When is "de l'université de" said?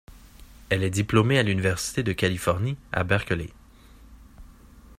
1.43-2.11